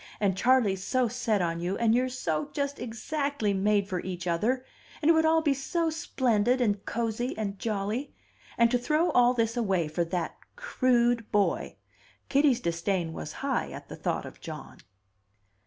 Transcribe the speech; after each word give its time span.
And 0.19 0.35
Charley's 0.35 0.83
so 0.83 1.07
set 1.07 1.43
on 1.43 1.59
you, 1.59 1.77
and 1.77 1.93
you're 1.93 2.09
so 2.09 2.49
just 2.53 2.79
exactly 2.79 3.53
made 3.53 3.87
for 3.87 3.99
each 3.99 4.25
other, 4.25 4.65
and 4.99 5.11
it 5.11 5.13
would 5.13 5.27
all 5.27 5.43
be 5.43 5.53
so 5.53 5.91
splendid, 5.91 6.59
and 6.59 6.83
cosey, 6.87 7.37
and 7.37 7.59
jolly! 7.59 8.11
And 8.57 8.71
to 8.71 8.79
throw 8.79 9.11
all 9.11 9.35
this 9.35 9.55
away 9.55 9.87
for 9.87 10.03
that 10.05 10.37
crude 10.55 11.31
boy!" 11.31 11.75
Kitty's 12.29 12.59
disdain 12.61 13.13
was 13.13 13.31
high 13.45 13.69
at 13.71 13.89
the 13.89 13.95
thought 13.95 14.25
of 14.25 14.41
John. 14.41 14.79